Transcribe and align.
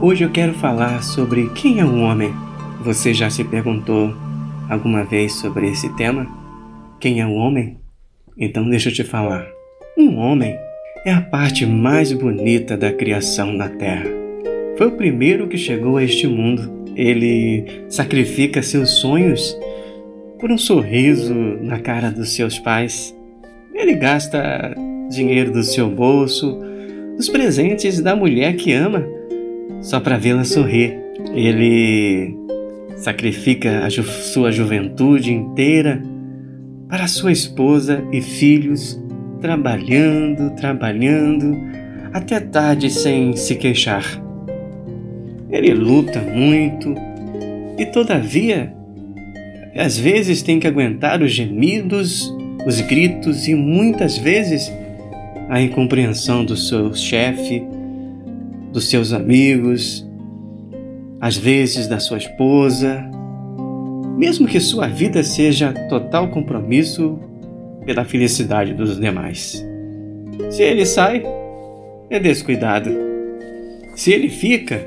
Hoje 0.00 0.22
eu 0.22 0.30
quero 0.30 0.54
falar 0.54 1.02
sobre 1.02 1.48
quem 1.50 1.80
é 1.80 1.84
o 1.84 2.02
homem. 2.02 2.32
Você 2.84 3.12
já 3.12 3.28
se 3.28 3.42
perguntou 3.42 4.14
alguma 4.70 5.02
vez 5.02 5.32
sobre 5.32 5.68
esse 5.68 5.88
tema? 5.96 6.24
Quem 7.00 7.20
é 7.20 7.26
o 7.26 7.32
homem? 7.32 7.78
Então 8.36 8.70
deixa 8.70 8.90
eu 8.90 8.94
te 8.94 9.02
falar. 9.02 9.44
Um 9.98 10.16
homem 10.18 10.56
é 11.04 11.12
a 11.12 11.20
parte 11.20 11.66
mais 11.66 12.12
bonita 12.12 12.76
da 12.76 12.92
criação 12.92 13.52
na 13.52 13.68
Terra. 13.68 14.06
Foi 14.76 14.86
o 14.86 14.96
primeiro 14.96 15.48
que 15.48 15.58
chegou 15.58 15.96
a 15.96 16.04
este 16.04 16.28
mundo. 16.28 16.86
Ele 16.94 17.64
sacrifica 17.88 18.62
seus 18.62 19.00
sonhos 19.00 19.58
por 20.38 20.52
um 20.52 20.58
sorriso 20.58 21.34
na 21.34 21.80
cara 21.80 22.08
dos 22.08 22.36
seus 22.36 22.56
pais. 22.56 23.12
Ele 23.74 23.94
gasta 23.94 24.76
dinheiro 25.10 25.50
do 25.50 25.64
seu 25.64 25.90
bolso, 25.90 26.56
os 27.18 27.28
presentes 27.28 28.00
da 28.00 28.14
mulher 28.14 28.54
que 28.54 28.72
ama, 28.72 29.17
só 29.80 30.00
para 30.00 30.18
vê-la 30.18 30.44
sorrir. 30.44 30.98
Ele 31.34 32.36
sacrifica 32.96 33.84
a 33.84 33.88
ju 33.88 34.02
sua 34.02 34.50
juventude 34.50 35.32
inteira 35.32 36.02
para 36.88 37.06
sua 37.06 37.32
esposa 37.32 38.02
e 38.12 38.20
filhos, 38.20 39.00
trabalhando, 39.40 40.50
trabalhando, 40.56 41.56
até 42.12 42.40
tarde 42.40 42.90
sem 42.90 43.36
se 43.36 43.54
queixar. 43.54 44.04
Ele 45.50 45.74
luta 45.74 46.20
muito 46.20 46.94
e, 47.78 47.86
todavia, 47.86 48.72
às 49.76 49.98
vezes 49.98 50.42
tem 50.42 50.58
que 50.58 50.66
aguentar 50.66 51.22
os 51.22 51.32
gemidos, 51.32 52.34
os 52.66 52.80
gritos 52.80 53.46
e 53.46 53.54
muitas 53.54 54.18
vezes 54.18 54.72
a 55.48 55.60
incompreensão 55.60 56.44
do 56.44 56.56
seu 56.56 56.92
chefe, 56.94 57.62
dos 58.78 58.88
seus 58.88 59.12
amigos, 59.12 60.06
às 61.20 61.36
vezes 61.36 61.88
da 61.88 61.98
sua 61.98 62.16
esposa, 62.16 63.04
mesmo 64.16 64.46
que 64.46 64.60
sua 64.60 64.86
vida 64.86 65.20
seja 65.24 65.72
total 65.88 66.28
compromisso 66.28 67.18
pela 67.84 68.04
felicidade 68.04 68.72
dos 68.72 69.00
demais. 69.00 69.66
Se 70.48 70.62
ele 70.62 70.86
sai, 70.86 71.24
é 72.08 72.20
descuidado. 72.20 72.88
Se 73.96 74.12
ele 74.12 74.28
fica, 74.28 74.80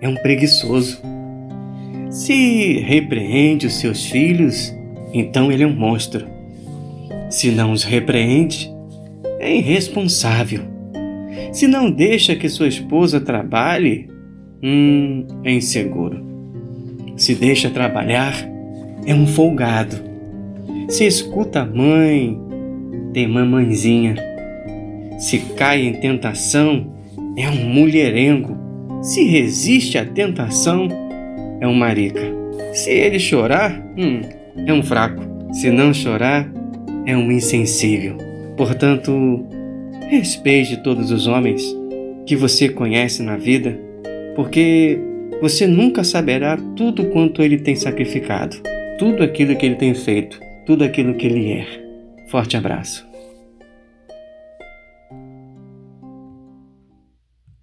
é 0.00 0.08
um 0.08 0.14
preguiçoso. 0.14 0.98
Se 2.10 2.78
repreende 2.78 3.66
os 3.66 3.74
seus 3.74 4.06
filhos, 4.06 4.74
então 5.12 5.52
ele 5.52 5.62
é 5.62 5.66
um 5.66 5.76
monstro. 5.76 6.26
Se 7.28 7.50
não 7.50 7.72
os 7.72 7.84
repreende, 7.84 8.72
é 9.38 9.54
irresponsável. 9.54 10.79
Se 11.52 11.66
não 11.66 11.90
deixa 11.90 12.34
que 12.34 12.48
sua 12.48 12.68
esposa 12.68 13.20
trabalhe, 13.20 14.08
hum, 14.62 15.26
é 15.44 15.52
inseguro. 15.52 16.24
Se 17.16 17.34
deixa 17.34 17.70
trabalhar, 17.70 18.34
é 19.06 19.14
um 19.14 19.26
folgado. 19.26 19.96
Se 20.88 21.06
escuta 21.06 21.60
a 21.62 21.66
mãe, 21.66 22.38
tem 23.12 23.28
mamãezinha. 23.28 24.16
Se 25.18 25.38
cai 25.56 25.82
em 25.86 25.92
tentação, 25.94 26.94
é 27.36 27.48
um 27.48 27.68
mulherengo. 27.68 28.56
Se 29.02 29.24
resiste 29.24 29.98
à 29.98 30.04
tentação, 30.04 30.88
é 31.60 31.66
um 31.66 31.74
marica. 31.74 32.22
Se 32.72 32.90
ele 32.90 33.18
chorar, 33.18 33.80
hum, 33.96 34.22
é 34.66 34.72
um 34.72 34.82
fraco. 34.82 35.22
Se 35.52 35.70
não 35.70 35.92
chorar, 35.92 36.50
é 37.06 37.16
um 37.16 37.30
insensível. 37.30 38.16
Portanto, 38.56 39.44
respeite 40.10 40.76
todos 40.82 41.10
os 41.10 41.26
homens 41.26 41.62
que 42.26 42.36
você 42.36 42.68
conhece 42.68 43.22
na 43.22 43.36
vida, 43.36 43.78
porque 44.34 44.98
você 45.40 45.66
nunca 45.66 46.04
saberá 46.04 46.58
tudo 46.76 47.06
quanto 47.06 47.42
ele 47.42 47.58
tem 47.58 47.76
sacrificado, 47.76 48.56
tudo 48.98 49.22
aquilo 49.22 49.56
que 49.56 49.66
ele 49.66 49.76
tem 49.76 49.94
feito, 49.94 50.38
tudo 50.66 50.84
aquilo 50.84 51.14
que 51.14 51.26
ele 51.26 51.52
é. 51.52 51.66
Forte 52.28 52.56
abraço. 52.56 53.09